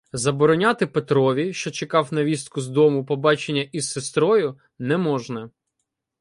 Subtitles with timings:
[0.13, 5.49] Забороняти Петрові, що чекав на вістку з дому, побачення із сестрою— не можна.